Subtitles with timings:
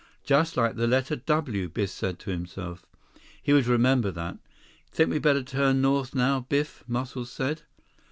[0.23, 2.87] "Just like the letter 'W,'" Biff said to himself.
[3.43, 4.39] He would remember that.
[4.89, 7.61] "Think we better turn north now, Biff?" Muscles said.